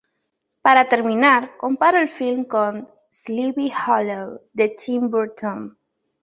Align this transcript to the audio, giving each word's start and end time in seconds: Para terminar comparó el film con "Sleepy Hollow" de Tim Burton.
Para 0.63 0.89
terminar 0.89 1.55
comparó 1.57 1.99
el 1.99 2.07
film 2.09 2.45
con 2.45 2.89
"Sleepy 3.11 3.71
Hollow" 3.87 4.41
de 4.51 4.69
Tim 4.69 5.11
Burton. 5.11 5.77